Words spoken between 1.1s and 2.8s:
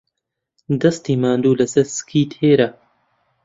ماندوو لەسەر سکی تێرە